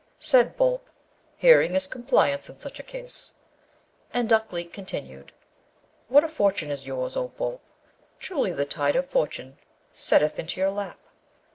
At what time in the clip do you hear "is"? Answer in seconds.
1.75-1.85, 6.71-6.87